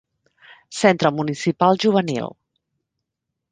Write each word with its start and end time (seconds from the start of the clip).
Centre 0.77 1.11
Municipal 1.19 1.79
Juvenil. 1.85 2.35